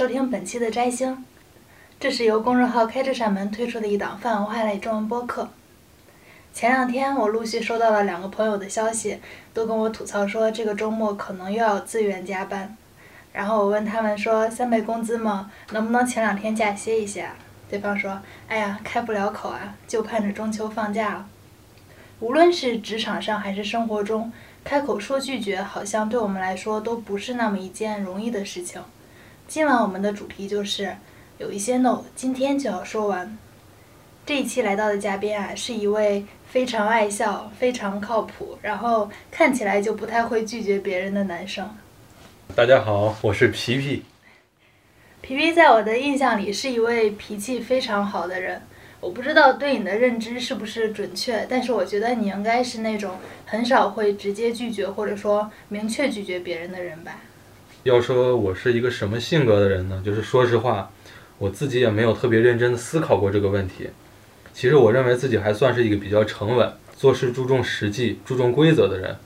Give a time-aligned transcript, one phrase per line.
[0.00, 1.22] 收听本期的摘星。
[2.00, 5.50] 这是由公众号“开这扇门”推出的一档泛文化类中文播客。
[6.54, 9.20] 前两天我陆续收到了两个朋友的消息，
[9.52, 12.74] 都跟我吐槽说这个周末可能又要自愿加班。
[13.34, 15.50] 然后我问他们说：“三倍工资吗？
[15.72, 17.34] 能不能前两天假歇一下？”
[17.68, 21.26] 对方说：“哎呀，开不了口啊，就盼着中秋放假了。”
[22.20, 24.32] 无论是职场上还是生活中，
[24.64, 28.80] 开口说拒绝，好像对我们来说都不是那么一件容易的事情。
[29.50, 30.94] 今晚我们的主题就是
[31.38, 33.36] 有一些 no，今天就要说完。
[34.24, 41.68] 这一期来到的嘉宾啊，是一位非常爱笑、非常靠谱，然后看起来就不太会拒绝别人的男生。
[42.54, 44.04] 大家好，我是皮皮。
[45.20, 48.62] 皮皮在我的印象里是一位脾气非常好的人。
[49.00, 57.18] 我不知道对你的认知是不是准确，但是我觉得你应该是那种很少会直接拒绝或者说明确拒绝别人的人吧。
[57.84, 60.02] 要说我是一个什么性格的人呢？
[60.04, 60.90] 就是说实话，
[61.38, 63.88] 我自己也没有特别认真的思考过这个问题。
[64.52, 69.16] 其实我认为自己还算是一个比较沉稳、做事注重实际、注重规则的人，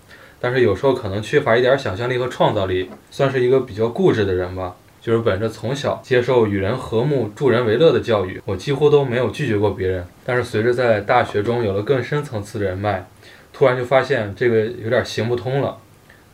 [0.40, 4.76] 但是有时候可能缺乏一点想象力和创造力，算是一个比较固执的人吧。
[5.00, 10.06] 就是本着从小接受与人和睦、助人为乐的教育，我几乎都没有拒绝过别人。
[10.24, 13.06] 但是随着在大学中有了更深层次的人脉，
[13.52, 15.76] 突然就发现这个有点行不通了，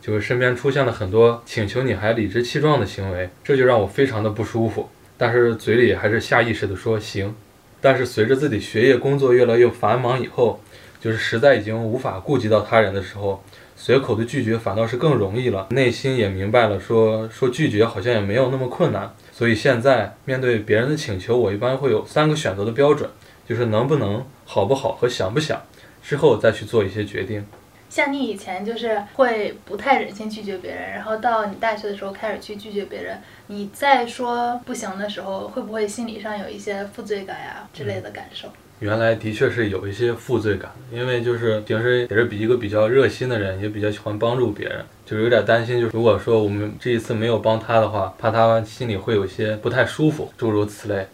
[0.01, 4.89] 就是身边出现了很多请求你还理直气壮的行为，这就让我非常的不舒服。
[5.17, 7.35] 但是嘴里还是下意识的说行。
[7.79, 10.59] 但是随着自己学业工作越来越繁忙以后，
[10.99, 13.43] 就是实在已经无法顾及到他人的时候。
[13.83, 19.11] 随口的拒绝反倒是更容易了，内心也明白了，说说拒绝好像也没有那么困难。
[19.31, 23.09] 所以现在面对别人的请求，我一般会有三个选择的标准，
[23.49, 25.59] 就是能不能、好不好和想不想，
[26.03, 27.43] 之后再去做一些决定。
[27.91, 38.47] 像你以前就是会不太忍心拒绝别人，然后到你大学的时候开始去拒绝别人，你在说不行的时候，会不会心理上有一些负罪感呀之类的感受？
[38.79, 51.07] 原来的确是有一些负罪感，因为就是平时也是比一个比较热心的人，也比较喜欢帮助别人，就是有点担心，就是如果说我们这一次没有帮他的话，怕他心里会有些不太舒服，诸如此类。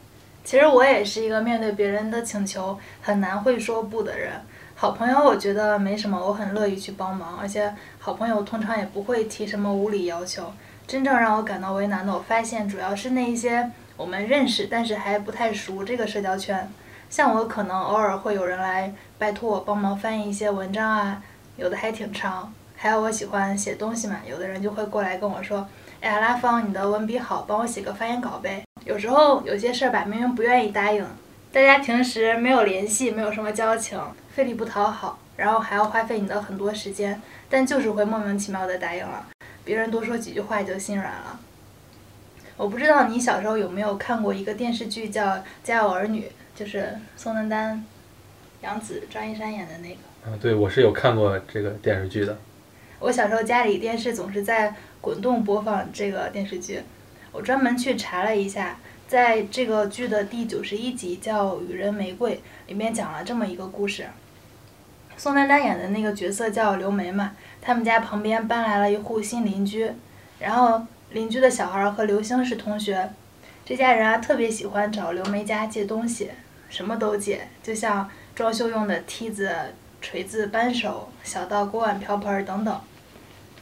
[0.44, 4.34] 其实我也是一个面对别人的请求很难会说不的人。
[4.80, 10.54] 好朋友我觉得没什么，我很乐意去帮忙，而且好朋友通常也不会提什么无理要求。
[10.86, 16.70] 真正让我感到为难的，我发现主要是那一些我们认识但是还不太熟这个社交圈。
[17.10, 21.24] 像我可能偶尔会有人来拜托我帮忙翻译一些文章啊，
[21.56, 22.54] 有的还挺长。
[22.76, 25.68] 还有我喜欢写东西嘛，有的人就会过来跟我说
[26.02, 31.04] ：“哎呀，拉芳，你的文笔好，帮我写个发言稿呗。”有时候有些事儿吧，明明不愿意答应，
[31.52, 34.00] 大家平时没有联系，没有什么交情，
[34.34, 39.28] 费力不讨好，然后还要花费你的很多时间，但就是会莫名其妙的答应了。
[39.64, 41.40] 别人多说几句话就心软了。
[42.56, 45.26] 我不知道你小时候有没有看过一个电视剧叫
[45.64, 46.22] 《家有儿女》。
[46.58, 47.86] 就是宋丹丹、
[48.64, 50.00] 杨紫、张一山演的那个。
[50.26, 52.36] 嗯，对，我是有看过这个电视剧的。
[52.98, 56.82] 我小时候家里电视总是在滚动播放这个电视剧，
[57.32, 62.36] 我专门去查了一下，在这个剧的第九十一集叫《与人玫瑰》
[62.68, 64.06] 里面讲了这么一个故事。
[65.16, 67.32] 宋丹丹演的那个角色叫刘梅嘛，
[67.62, 69.90] 他们家旁边搬来了一户新邻居，
[70.40, 73.10] 然后邻居的小孩和刘星是同学，
[73.64, 76.30] 这家人啊特别喜欢找刘梅家借东西。
[76.70, 79.50] 什么都借，就像装修用的梯子、
[80.02, 82.82] 锤子、扳手，小到锅碗瓢盆等等。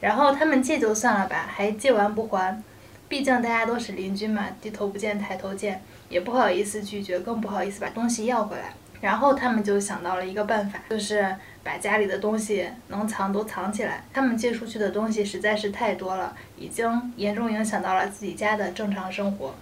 [0.02, 2.64] 然后他们借就算了吧，还借完不还。
[3.08, 8.74] 毕竟大家都是邻居嘛，低头不见抬头见，也不好意思拒绝，更不好意思把东西要回来。
[9.02, 14.04] 然后他们就想到了一个办法，就是把家里的东西能藏都藏起来。
[14.12, 19.54] 他们借出去的东西实在是太多了，已经严重影响到了自己家的正常生活。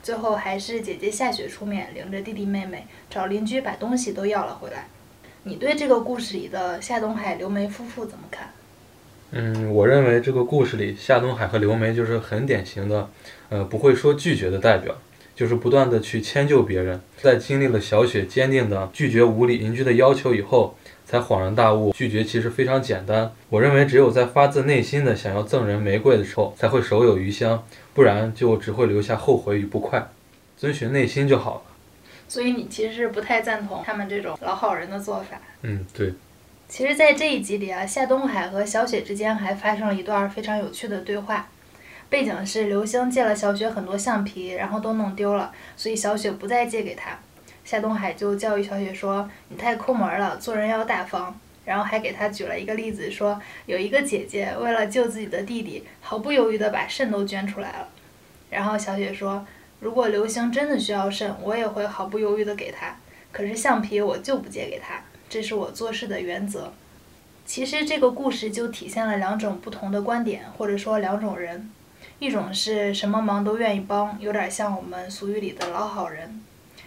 [0.00, 4.86] 最后还是姐姐夏雪出面，领着弟弟妹妹找邻居把东西都要了回来。
[5.42, 8.48] 你对这个故事里的夏东海、刘梅夫妇怎么看？
[9.36, 13.10] 嗯，我认为这个故事里夏东海和刘梅就是很典型的，
[13.48, 14.94] 呃，不会说拒绝的代表，
[15.34, 17.00] 就是不断的去迁就别人。
[17.16, 20.76] 在经历了小雪坚定的拒绝无理邻居的要求以后。
[21.06, 23.30] 才恍然大悟，拒绝其实非常简单。
[23.50, 30.10] 我认为，只有在发自内心的想要赠人玫瑰的时候，才会手有余香，不然就只会留下后悔与不快。
[30.56, 31.62] 遵循内心就好了。
[32.26, 35.38] 所以你其实是不太赞同他们这种老好人的做法。
[35.60, 36.14] 嗯，对。
[36.66, 41.48] 其实，在这一集里啊，夏东海和小雪之间还发生了一段非常有趣的对话。
[42.08, 47.18] 背景是刘星借了小雪很多橡皮，然后都弄丢了，所以小雪不再借给他。
[47.64, 57.88] 夏东海就教育小雪说：“你太抠门了，做人要大方。”然后还给他举了一个例子，说有一个姐姐为了救自己的弟弟，毫不犹豫地把肾都捐出来了。
[58.50, 59.46] 然后小雪说，
[59.80, 62.94] 如果刘星真的需要肾，我也会毫不犹豫地给他。
[63.32, 65.02] 可是橡皮我就不借给他，
[65.34, 66.72] 这是我做事的原则。
[67.44, 71.72] 其实这个故事就体现了两种不同的观点，或者说两种人，
[72.20, 76.40] 一种是什么忙都愿意帮，有点像我们俗语里的老好人；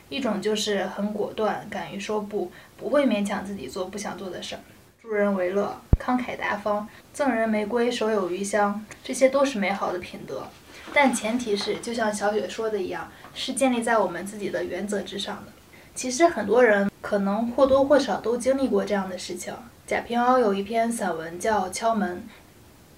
[0.08, 4.62] 一种就是很果断，敢于说不，不会勉强自己做不想做的事儿。
[5.02, 10.48] 助人为乐，慷慨大方，赠人玫瑰，手有余香，这些都是美好的品德。
[10.94, 15.52] 但前提是，就像小雪说的一样，是建立在我们自己的原则之上的。
[15.94, 19.54] 其实很多人可能或多或少都经历过这样的事情。
[19.86, 22.18] 贾平凹有一篇散文叫《敲门》，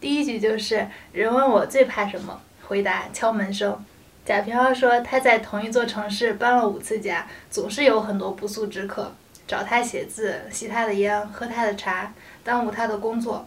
[0.01, 3.85] 第一句就是“人问我最怕什么，回答敲门声”。
[4.25, 9.13] 贾平凹说他在同一座城市搬了五次家，总是有很多不速之客
[9.47, 12.11] 找他写字、吸他的烟、喝他的茶，
[12.43, 13.45] 耽误他的工作。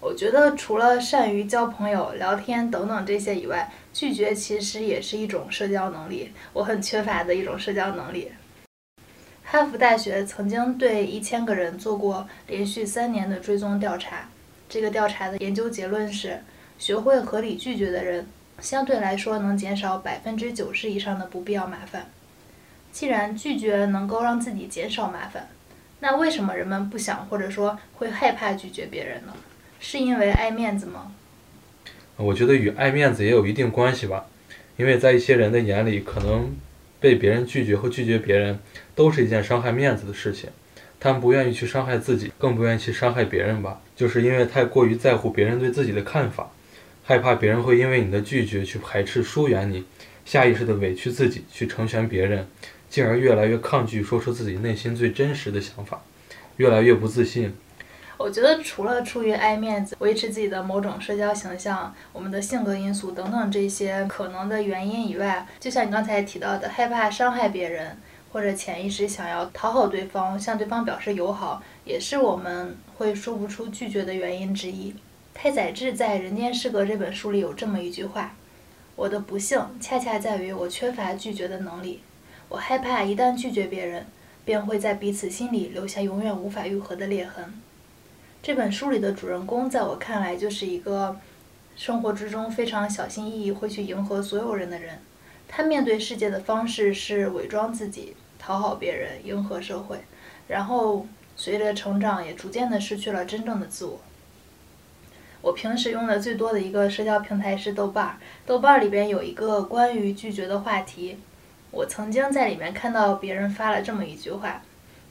[0.00, 8.32] 我觉得除了善于交朋友、聊天等等这些以外，拒绝其实也是一种社交能力，我很缺乏的一种社交能力。
[9.48, 14.28] 哈佛大学曾经对一千个人做过连续三年的追踪调查。
[14.68, 16.40] 这个调查的研究结论是：
[16.80, 18.26] 学会合理拒绝的人，
[18.60, 22.10] 相对来说能减少百分之九十以上的不必要麻烦。
[22.90, 25.48] 既然拒绝能够让自己减少麻烦，
[26.00, 29.32] 那为什么人们不想或者说会害怕拒绝别人呢？
[29.78, 31.12] 是因为爱面子吗？
[32.16, 34.26] 我觉得与爱面子也有一定关系吧，
[34.76, 36.56] 因为在一些人的眼里，可能。
[36.98, 38.58] 被别人拒绝和拒绝别人，
[38.96, 40.50] 都是一件伤害面子的事情。
[40.98, 43.80] 他们不愿意去伤害自己，更不愿意去伤害别人吧？
[43.94, 46.50] 就是因为太过于在乎别人对自己的看法，
[47.04, 49.84] 害怕别人会因为你的拒绝去排斥、疏远你，
[50.24, 52.48] 下意识的委屈自己去成全别人，
[52.88, 56.02] 进而越来越抗拒说出自己内心最真实的想法，
[56.56, 57.54] 越来越不自信。
[58.16, 67.94] 我觉得除了出于爱面子、维持自己的某种社交形象、我们的性格因素等等这些可能的原因以外，就像你刚才提到的，害怕伤害别人，
[68.32, 74.94] 或者潜意识想要讨好对方、向对方表示友好，也是我们会说不出拒绝的原因之一。
[75.32, 78.34] 太宰治在《人间失格》这本书里有这么一句话
[78.96, 82.00] ：“我的不幸恰恰在于我缺乏拒绝的能力，
[82.48, 84.06] 我害怕一旦拒绝别人，
[84.44, 87.52] 便会在彼此心里留下永远无法愈合的裂痕。”
[88.42, 91.18] 这本书里的主人公，在我看来就是一个
[91.76, 94.98] 生活之中非常小心翼翼，会去迎合所有人的人。
[95.48, 99.98] 他面对世界的方式是伪装自己，讨好别人，迎合社会，
[100.48, 101.06] 然后
[101.36, 104.00] 随着成长，也逐渐的失去了真正的自我。
[105.42, 111.16] 我平时用的最多的一个社交平台是豆瓣儿，豆瓣儿里边有一个关于拒绝的话题，
[111.70, 114.60] 我曾经在里面看到别人发了这么一句话，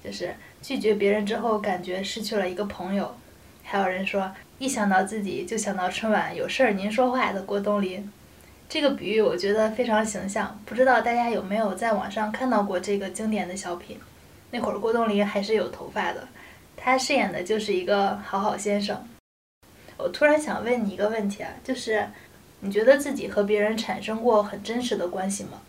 [0.04, 3.16] 就是拒绝别人之后，感觉失去了一个朋友。
[3.64, 8.12] 还有人说，一想到自己就想到春晚有事儿您说话的郭冬临，
[8.68, 10.60] 这个比喻我觉得非常形象。
[10.66, 14.00] 不知道大家有没有在网上看到过这个经典的小品？
[14.52, 16.28] 那会儿郭冬临还是有头发的，
[16.76, 19.08] 他饰演的就是一个好好先生。
[19.98, 22.08] 我突然想问你一个问题啊，就是
[22.60, 25.62] 你觉得自己和别人产生过很真实的关系吗？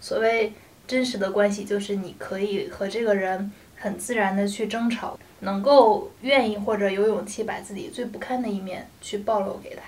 [0.00, 0.52] 所谓
[0.86, 5.18] 真实的关系，就是你可以和这个人很自然的去争吵。
[5.40, 9.82] 能够愿意或者有勇气把自己最不堪的一面去暴露给他。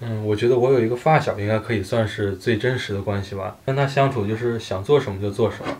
[0.00, 3.56] 嗯，我觉得我有一个发小，应该可以算是最真实的关系吧。
[3.64, 5.72] 跟他相处就是想做什么就做什么，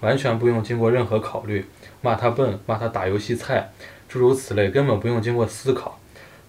[0.00, 1.64] 完全不用经过任何考虑，
[2.00, 3.70] 骂他笨，骂他打游戏菜，
[4.08, 5.98] 诸如此类，根本不用经过思考。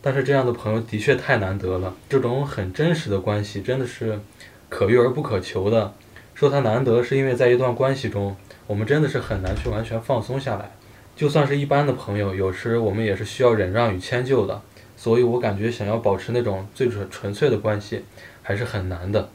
[0.01, 4.19] 但是这样的朋友的确太难得了，这种很真实的关系真的是
[4.67, 5.93] 可遇而不可求的。
[6.33, 8.35] 说它难得，是因为在一段关系中，
[8.65, 10.71] 我们真的是很难去完全放松下来。
[11.15, 14.59] 就算是一般的朋友，有时我们也是需要忍让与迁就的，
[15.01, 18.05] 所以我感觉想要保持那种最纯纯粹的关系，
[18.43, 19.27] 还是很难的。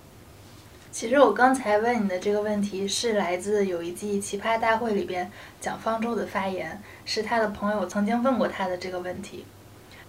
[0.92, 5.28] 其实我刚才问你的这个问题，是来自有一季《奇葩大会》里边
[5.60, 9.44] 蒋方舟的发言，是他的朋友曾经问过他的这个问题。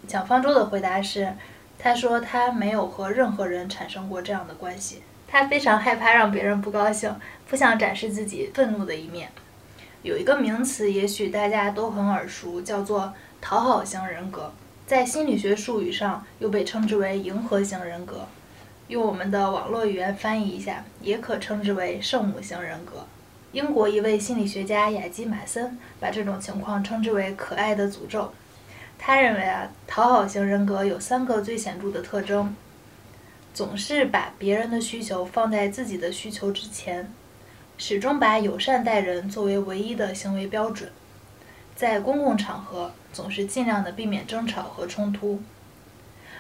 [0.06, 1.34] 蒋方舟的回答是，
[1.80, 7.12] 他说他没有和任何人产生过这样的关系，他非常害怕让别人不高兴，
[7.50, 9.32] 不想展示自己愤怒的一面。
[10.04, 13.12] 有一个名词，也许大家都很耳熟，叫做
[13.42, 14.54] 讨好型人格，
[14.88, 18.26] 在心理学术语上又被称之为迎合型人格。
[18.88, 23.06] 用我们的网络语言翻译一下，也可称之为圣母型人格。
[23.52, 28.32] 英国一位心理学家雅基马森把这种情况称之为“可爱的诅咒”。
[28.98, 32.56] 他认为啊，讨好型人格有三个最显著的特征：
[33.54, 37.12] 总是把别人的需求放在自己的需求之前。
[37.78, 40.90] 始终把友善待人作为唯一的行为标准，
[41.78, 45.40] 在公共场合总是尽量的避免争吵和冲突。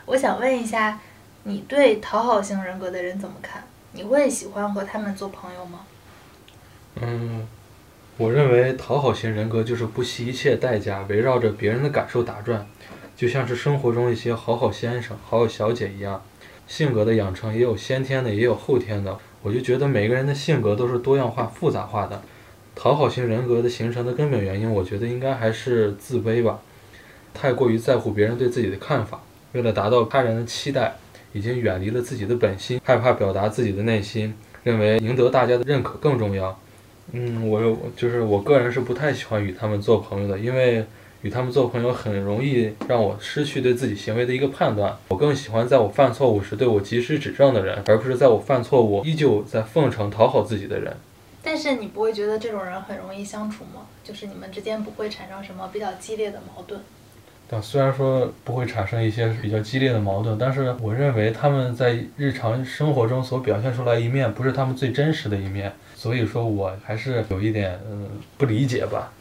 [0.07, 0.99] 我想问一下，
[1.43, 3.63] 你对讨好型人格的人怎么看？
[3.91, 5.81] 你会喜欢和他们做朋友吗？
[6.95, 7.47] 嗯，
[8.17, 12.65] 我认为讨好型人格就是不惜一切代价围绕着别人的感受打转，
[13.15, 16.23] 就像是生活中一些好好先生、好好小姐一样。
[16.65, 19.19] 性格的养成也有先天的，也有后天的。
[19.43, 22.23] 我就觉得每个人的性格都是多样化、复杂化的。
[22.79, 26.59] 讨好型人格的形成的根本原因，我觉得应该还是自卑吧，
[27.33, 29.19] 太过于在乎别人对自己的看法，
[29.53, 30.95] 为了达到他人的期待，
[31.33, 34.31] 已经远离了自己的本心，害怕表达自己的内心，
[34.63, 36.57] 认为赢得大家的认可更重要。
[37.13, 40.85] 嗯，我就是我个人是不太喜欢与他们做朋友的，因为
[41.23, 44.95] 与他们做朋友很容易让我失去对自己行为的一个判断。
[45.07, 50.95] 我更喜欢在我犯错误时对我及时指正的人，而不是在我犯错误依旧在奉承讨好自己的人。
[51.49, 53.87] 但是你不会觉得这种人很容易相处吗？
[54.03, 56.77] 就是你们之间不会产生什么比较激烈的矛盾？
[57.49, 65.71] 但虽然说不会产生一些比较激烈的矛盾，但是我认为他们在日常生活中所表现出来一面，不是他们最真实的一面。
[65.95, 69.13] 所以说我还是有一点嗯不理解吧。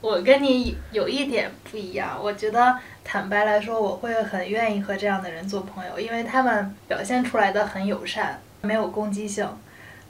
[0.00, 9.46] 我跟你有一点不一样，我觉得坦白来说，我会很愿意和这样的人做朋友，因为他们表现出来的很友善，没有攻击性。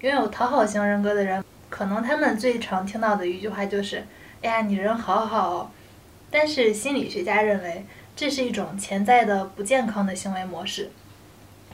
[0.02, 4.04] 拥有讨好型人格的人，可能他们最常听到的一句话就是
[4.42, 5.70] ：“哎呀，你人好好。”哦
[6.28, 10.90] 但是心理学家认为，这是一种潜在的不健康的行为模式。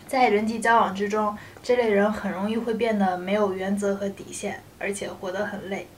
[0.06, 5.88] 在人际交往之中，这类人很容易会变得没有原则和底线，而且活得很累。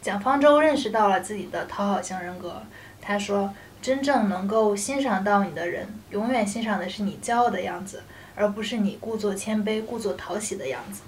[0.00, 2.62] 蒋方舟认识到了自己的讨好型人格，
[3.02, 8.02] 他说：“真正能够欣赏到你的人，永远欣赏的是你骄傲的样子，
[8.34, 11.02] 而不是你故作谦卑、故作讨喜的样子。”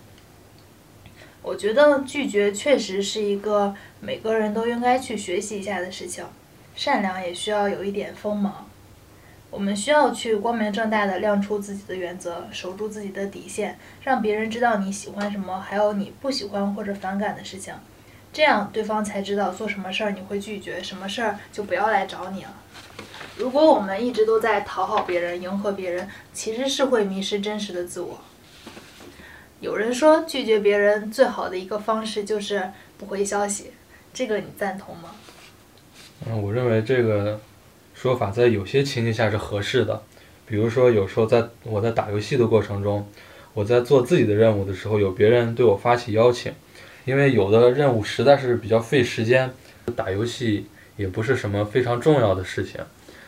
[1.43, 6.25] 我觉得拒绝确实是一个每个人都应该去学习一下的事情，
[6.77, 8.67] 善良也需要有一点锋芒。
[9.51, 17.75] 我们需要去光明正大的亮出自己的原则，守住自己的底线，让别人知道你喜欢什么，还有你不喜欢或者反感的事情，
[18.33, 22.55] 这样对方才知道做什么事儿你会拒绝，什么事儿就不要来找你了。
[23.39, 28.21] 如果我们一直都在讨好别人、迎合别人，其实是会迷失真实的自我。
[29.61, 33.71] 有人说拒绝别人最好的一个方式就是不回消息，
[34.13, 35.11] 这个你赞同吗？
[36.27, 37.41] 嗯，我认为这个。
[37.93, 40.03] 说法在有些情境下是合适的，
[40.47, 43.07] 比如说有时候在我在打游戏的过程中，
[43.53, 46.51] 我在做自己的任务的时候，有别人对我发起邀请，
[47.05, 49.51] 因为有的任务实在是比较费时间，
[49.95, 52.81] 打游戏也不是什么非常重要的事情，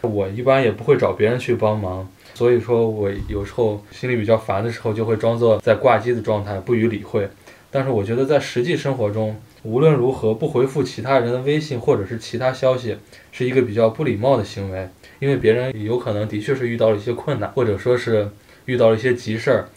[0.02, 7.28] 我一般也不会找别人去帮忙，所以说我有时候心里比较烦的时候，就会装作在挂机的状态，不予理会。
[7.70, 12.96] 但是我觉得在实际生活中，无论如何不回复其他人的微信或者是其他消息，
[13.30, 14.88] 是一个比较不礼貌的行为，
[15.20, 18.28] 因为别人有可能的确是遇到了一些困难，或者说是
[18.66, 19.68] 遇到了一些急事儿，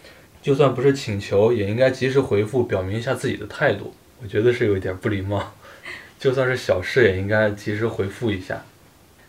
[0.41, 3.93] 就算不是请求，也应该及时回复，表明一下自己的态度。
[4.21, 5.53] 我觉得是有一点不礼貌，
[6.19, 8.65] 就算是小事也应该及时回复一下。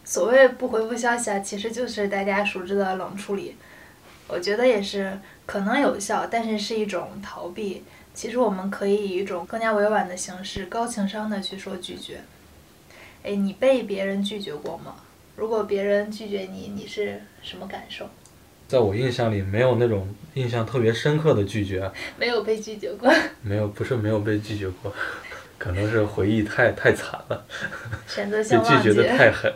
[0.07, 3.57] 所谓不回复消息啊，其实就是大家熟知的冷处理，
[4.29, 7.83] 我觉得也是可能有效，但是是一种逃避。
[8.15, 12.21] 其实我们可以以一种更加委婉的形式，高情商的去说拒绝。
[13.25, 14.95] 哎，你被别人拒绝过吗？
[15.35, 18.09] 如果别人拒绝你，你是什么感受？
[18.69, 21.91] 在我印象里，没有那种印象特别深刻的拒绝。
[22.17, 23.13] 没有被拒绝过。
[23.43, 24.95] 没有，不是没有被拒绝过，
[25.59, 27.45] 可能是回忆太太惨了。
[28.07, 29.53] 选择性被拒绝的太狠。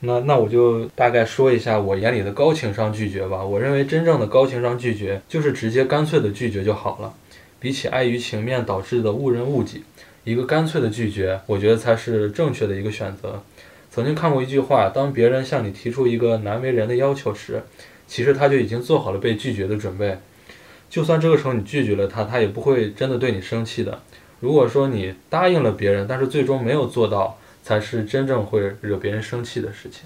[0.00, 3.44] 那那我就大概说一下我眼里的高情商拒绝吧。
[3.44, 7.14] 我认为真正的高情商拒绝，就是直接干脆的拒绝就好了。
[7.58, 9.82] 比起碍于情面导致的误人误己，
[10.24, 13.42] 一个干脆的拒绝，我觉得才是正确的一个选择。
[13.90, 17.62] 曾经看过一句话：当别人向你提出一个难为人的要求时，
[18.06, 20.18] 其实他就已经做好了被拒绝的准备。
[20.90, 24.02] 就算这个时候你拒绝了他，他也不会真的对你生气的。
[24.40, 30.04] 如果说你答应了别人，但是最终没有做到，才是真正会惹别人生气的事情。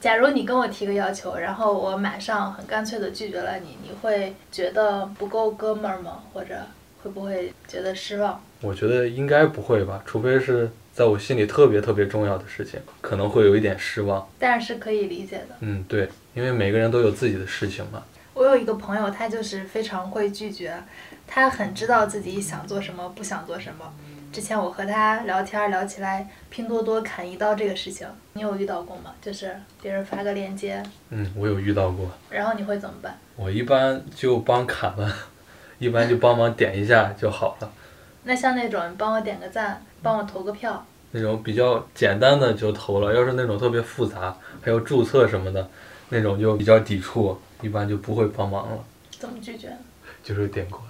[0.00, 6.22] 假如你跟我提个要求，然后我马上很干脆的拒绝了你，你会觉得不够哥们儿吗？
[6.32, 6.56] 或者？
[7.02, 8.42] 会不会觉得失望？
[8.62, 14.26] 我觉得应该不会吧，除非是在我心里特别特别重要的事情，可能会有一点失望。
[14.38, 15.56] 但是可以理解的。
[15.60, 18.02] 嗯，对，因为每个人都有自己的事情嘛。
[18.32, 20.82] 我有一个朋友，他就是非常会拒绝，
[21.26, 23.92] 他很知道自己想做什么，不想做什么。
[24.36, 29.10] 之前我和他聊天聊起来拼多多砍一刀这个事情，你有遇到过吗？
[29.22, 30.82] 就是别人发个链接。
[31.08, 32.10] 嗯，我有遇到过。
[32.28, 33.18] 然后你会怎么办？
[33.36, 35.10] 我一般就帮砍了。
[35.80, 37.72] 一般就帮忙点一下就好了。
[38.24, 45.66] 那像那种帮我点个赞，帮我投个票，那种比较简单的就投了，要是那种特别复杂，还有注册什么的，
[46.10, 48.84] 那种就比较抵触，一般就不会帮忙了。
[49.18, 49.76] 怎么拒绝？
[50.22, 50.82] 就是点过。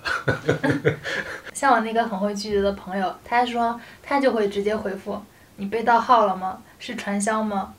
[1.52, 5.20] 像我那个很会拒绝的朋友，他说他就会直接回复
[5.56, 6.62] ：“你被盗号了吗？
[6.78, 7.74] 是传销吗？”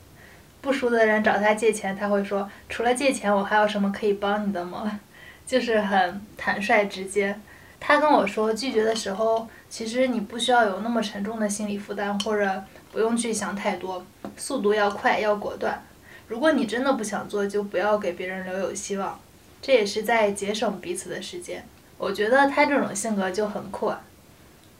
[0.60, 5.00] 不熟的人找他借钱，他会说：“除了借钱，我还有什么可以帮你的吗？”
[5.46, 7.38] 就是很坦率直接。
[7.80, 14.04] 他跟我说，拒绝的时候，其实你不需要有那么沉重的心理负担，或者不用去想太多，
[14.36, 15.82] 速度要快，要果断。
[16.26, 19.18] 如果你真的不想做，就不要给别人留有希望。
[19.60, 21.64] 这也是在节省彼此的时间。
[21.98, 23.92] 我觉得他这种性格就很酷。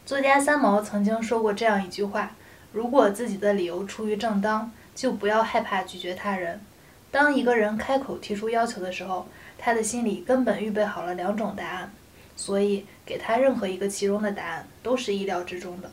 [0.07, 2.31] 作家三毛曾经说过这样一句话：
[2.73, 6.61] 如果自己的理由出于正当，就不要害怕拒绝他人。
[7.11, 9.27] 当一个人开口提出要求的时候，
[9.59, 11.93] 他的心里根本预备好了两种答案，
[12.37, 15.91] 所以给他任何一个其中的答案都是意料之中的。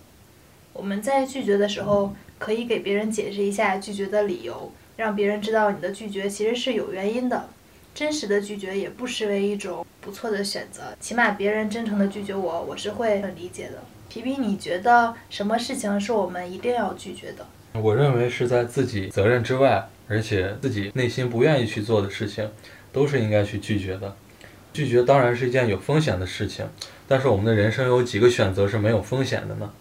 [0.73, 7.49] 我们在拒绝的时候，可以给别人解释一下拒绝的理由，让别人知道你的拒绝其实是有原因的。
[7.95, 13.81] 真实的拒绝也不失为一种不错的选择，起码别人真诚的拒绝我，我是会很理解的。
[14.09, 17.47] 皮皮，你觉得什么事情是我们一定要拒绝的？
[17.79, 22.51] 我认为是在自己责任之外，而且自己内心不愿意去做的事情，
[22.91, 24.13] 都是应该去拒绝的。
[24.73, 26.67] 拒绝当然是一件有风险的事情，
[27.07, 29.71] 但是我们的人生有几个选择是没有风险的呢？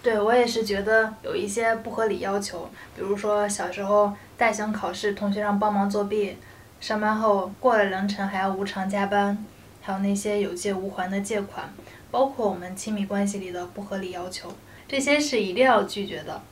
[0.00, 6.36] 对我也是觉得有一些不合理要求，比如说小时候代行考试，同学让帮忙作弊。
[6.82, 9.38] 上班后过了凌晨还要无偿加班，
[9.80, 11.72] 还有那些有借无还的借款，
[12.10, 14.52] 包括我们亲密关系里的不合理要求，
[14.88, 16.42] 这些是一定要拒绝的。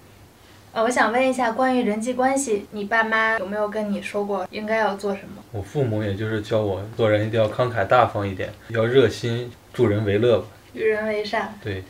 [0.72, 5.42] 呃，我想问一下，关于人际关系，你爸妈有没有跟你说过应该要做什么？
[5.50, 11.52] 我父母也就是教我做人一定要慷慨大方一点，要热心助人为乐吧，与人为善。
[11.60, 11.82] 对，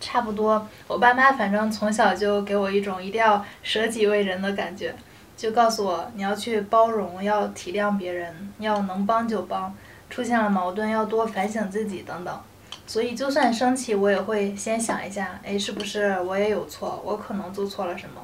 [0.00, 0.66] 差不多。
[0.88, 4.92] 我爸妈反正从小就给我一种一定要舍己为人的感觉。
[5.36, 9.74] 就告诉我，你要去包容，要体谅别人，要能帮就帮，
[10.08, 12.40] 出现了矛盾要多反省自己等等。
[12.86, 17.02] 所以就算生气，我也会先想一下，哎，是不是我也有错？
[17.04, 18.20] 我可能做错了什么？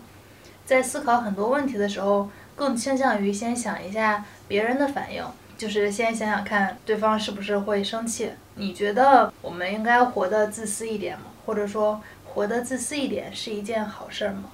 [0.64, 5.24] 在思考很多问题的时候，更倾向于先想一下别人的反应，
[5.58, 8.30] 就是先想想看对方是不是会生气。
[8.54, 11.24] 你觉得我们应该活得自私一点吗？
[11.46, 14.44] 或者说，活得自私一点是一件好事吗？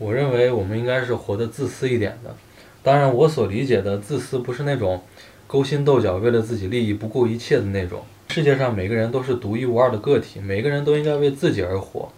[0.00, 2.34] 我认为我们应该是活得自私一点的，
[2.82, 5.02] 当然我所理解的自私不是那种
[5.46, 8.00] 勾心斗角、为了自己利益不顾一切的那种。
[8.28, 12.10] 世界上每个人都是独一无二的个体，每个人都应该为自己而活，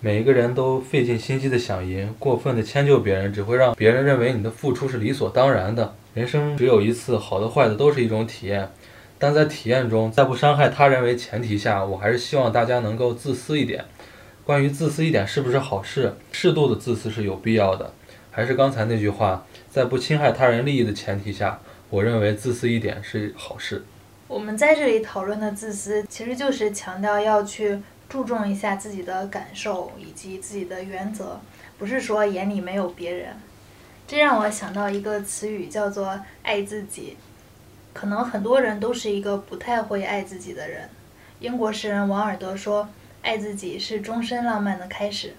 [0.00, 5.94] 每一个人都费尽心机的想赢，过分的迁就别人只会让别人认为你的付出是理所当然的。
[6.12, 8.68] 人生只有一次，好的坏的都是一种体验，
[9.18, 13.82] 但在体验中，在不伤害他人为前提下，我还是希望大家能够自私一点。
[14.44, 16.16] 关于自私一点是不是好事？
[16.32, 17.92] 适度的自私是有必要的。
[18.32, 23.84] 还是刚才那句话，在不侵害他人利益的前提下，我认为自私一点是好事。
[24.26, 27.78] 我们在这里讨论的自私，其实就是强调要去
[28.08, 31.40] 注重一下自己的感受以及自己的原则，
[31.78, 33.36] 不是说眼里没有别人。
[34.08, 37.16] 这让我想到一个词语，叫做“爱自己”。
[37.94, 40.88] 可能很多人都是一个不太会爱自己的人。
[41.38, 42.88] 英国诗人王尔德说。
[43.22, 45.34] 爱自己是终身浪漫的开始，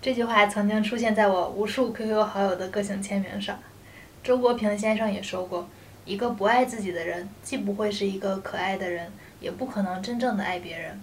[0.00, 3.58] 这句话曾经出现在我无数 QQ 好友的个性签名上。
[4.22, 5.68] 周国平先生也说过，
[6.04, 11.00] 一个不爱自己的人，既不会是一个可爱的人，也不可能真正的爱别人。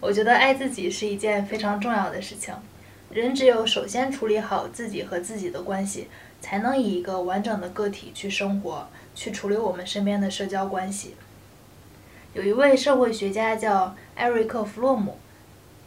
[0.00, 2.52] 我觉得爱自己是一件非常重要的事情。
[3.10, 6.08] 人只有首先处理好自己和自己的关系，
[6.40, 11.14] 才能以一个完整的个体去生活，去处理我们身边的社交关系。
[12.34, 15.18] 有一位社会学家叫艾瑞克·弗洛姆。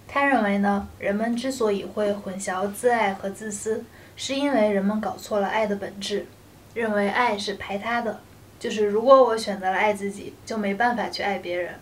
[0.08, 3.84] 他认为呢，人们之所以会混淆自爱和自私，
[4.16, 6.26] 是因为人们搞错了爱的本质，
[6.74, 8.22] 认为爱是排他的，
[8.60, 11.76] 就是如果我选择了爱自己，就没办法去爱别人。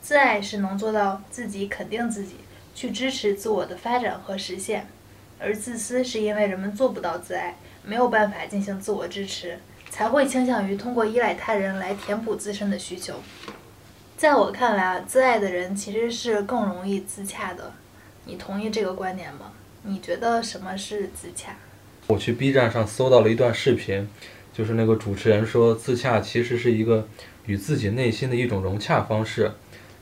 [0.00, 2.36] 自爱是能做到自己肯定自己，
[2.74, 4.86] 去支持自我的发展和实现，
[5.40, 9.58] 而自私是因为人们做不到自爱，没有办法进行自我支持，
[9.90, 13.14] 才会倾向于通过依赖他人来填补自身的需求。
[14.18, 17.72] 在我看来啊，自爱的人其实是更容易自洽的。
[18.24, 19.52] 你同意这个观点吗？
[19.84, 21.54] 你觉得什么是自洽？
[22.08, 24.08] 我去 B 站上搜到了一段视频，
[24.52, 27.06] 就是那个主持人说，自洽其实是一个
[27.46, 29.52] 与自己内心的一种融洽方式，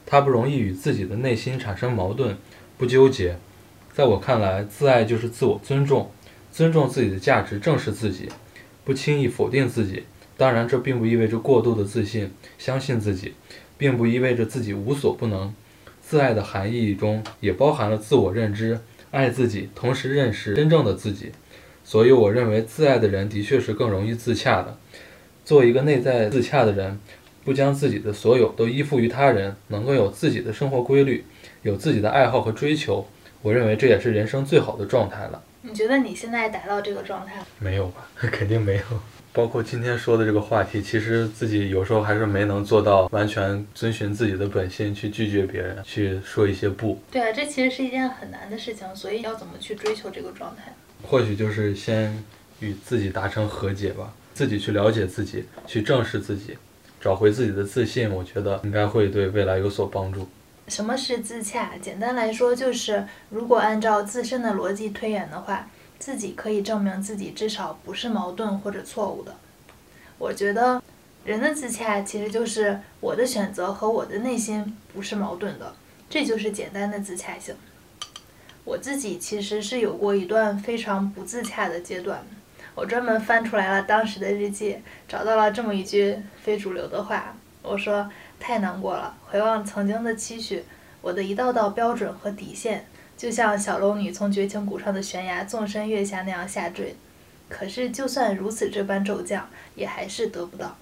[0.06, 2.38] 它不容易与自己的内心产生矛盾，
[2.78, 3.36] 不纠结。
[3.92, 6.10] 在我看来，自爱就是自我尊重，
[6.50, 8.30] 尊重自己的价值，正视自己，
[8.82, 10.06] 不轻易否定自己。
[10.38, 13.34] 当然，这并不意味着过度的自信，相信自己。
[13.78, 15.54] 并不意味着自己无所不能，
[16.00, 21.32] 自爱的含义中也包含了自我认知、爱自己，同时认识真正的自己。
[21.84, 24.76] 所以，我认为自爱的人的确是更容易自洽的。
[25.44, 26.98] 做一个内在自洽的人，
[27.44, 31.24] 不将自己的所有都依附于他人，能够有自己的生活规律，
[31.62, 33.06] 有自己的爱好和追求。
[33.42, 35.40] 我认为这也是人生最好的状态了。
[35.62, 37.44] 你觉得你现在达到这个状态？
[37.60, 38.08] 没有吧？
[38.32, 38.82] 肯定没有。
[39.36, 46.98] 包括今天说的这个话题，其实自己有时候还是没能做到完全遵循自己的本心去拒绝别人，去说一些不。
[47.10, 50.74] 对啊，这其实是一件很难的事情，所以要怎么去追求这个状态？
[51.02, 52.24] 或许就是先
[52.60, 56.56] 与自己达成和解吧，自己去了解自己，去正视自己，
[56.98, 58.10] 找回自己的自信。
[58.10, 60.26] 我觉得应该会对未来有所帮助。
[60.68, 61.72] 什么是自洽？
[61.82, 65.68] 简单来说，就是如果按照自身的逻辑推演的话。
[65.98, 69.34] 自己可以证明自己至少不是矛盾或者错误的。
[70.18, 70.82] 我觉得
[71.24, 75.74] 人的自洽其实就是我的选择和我的内心不是矛盾的，
[76.08, 77.54] 这就是简单的自洽性。
[78.64, 82.24] 我自己其实是有过一段非常不自洽的阶段，
[82.74, 90.64] 我专门翻出来了当时的日记，找到了这么一句非主流的话，我说太难过了，回望曾经的期许，
[91.00, 92.86] 我的一道道标准和底线。
[93.16, 96.94] 就像小龙女从绝情谷上的悬崖纵身跃下那样下坠，
[97.48, 100.76] 可是就算如此这般骤降，也还是得不到。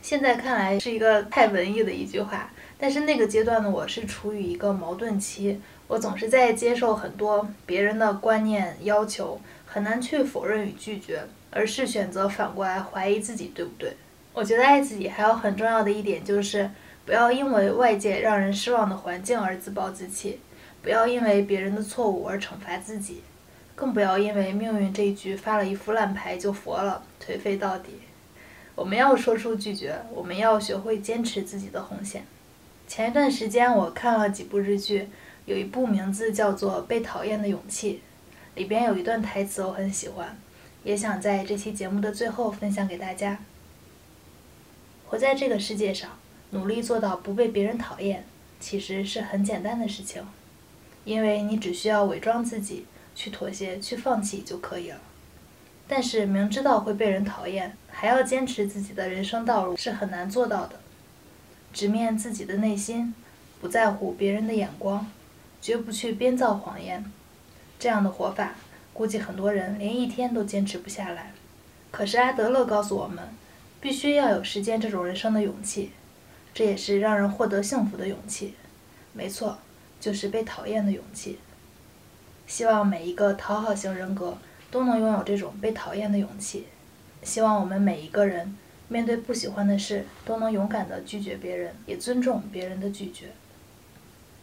[0.00, 13.94] 现在看来是一个太文艺的一句话，但是那个阶段的我是处于一个矛盾期，我总是在接受很多别人的观念要求，很难去否认与拒绝，而是选择反过来怀疑自己对不对。
[14.32, 16.70] 我觉得爱自己还有很重要的一点就是，
[17.04, 20.38] 不要因为外界让人失望的环境而自暴自弃。
[20.86, 23.20] 不要因为别人的错误而惩罚自己，
[23.74, 27.94] 更不要因为命运这一局发了一副烂牌就佛了，颓废到底。
[28.76, 32.22] 我们要说出拒绝，我们要学会坚持自己的红线。
[32.86, 35.08] 前一段时间我看了几部日剧，
[35.44, 38.00] 有一部名字叫做《被讨厌的勇气》，
[38.56, 40.38] 里边有一段台词我很喜欢，
[40.84, 43.40] 也想在这期节目的最后分享给大家。
[45.08, 46.10] 活在这个世界上，
[46.50, 48.24] 努力做到不被别人讨厌，
[48.60, 50.24] 其实是很简单的事情。
[51.06, 54.98] 因为你只需要伪装自己，去妥协，去放弃就可以了。
[55.86, 60.80] 但是明知道会被人讨厌，还要坚持自己的人生道路是很难做到的。
[61.72, 63.14] 直面自己的内心，
[63.60, 65.06] 不在乎别人的眼光，
[65.62, 67.04] 绝不去编造谎言。
[67.78, 68.56] 这样的活法，
[68.92, 71.32] 估计很多人连一天都坚持不下来。
[71.92, 73.28] 可是阿德勒告诉我们，
[73.80, 75.92] 必须要有实践这种人生的勇气，
[76.52, 78.54] 这也是让人获得幸福的勇气。
[79.12, 79.58] 没错。
[80.06, 81.36] 就是被讨厌的勇气。
[82.46, 84.38] 希望每一个讨好型人格
[84.70, 86.66] 都能拥有这种被讨厌的勇气。
[87.24, 88.54] 希望我们每一个人
[88.86, 93.26] 面对不喜欢的事都能勇敢地拒绝别人，也尊重别人的拒绝。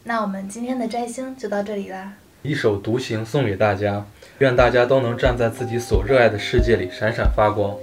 [0.04, 2.16] 那我们今天的摘星就到这里啦。
[2.42, 4.06] 一首独行送给大家，
[4.40, 7.78] 愿大家都能站在自己所热爱的世界里闪闪发光。